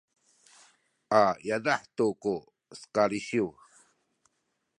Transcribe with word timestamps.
a 1.19 1.21
yadah 1.47 1.81
tu 1.95 2.05
ku 2.21 2.33
kalisiw 2.95 3.49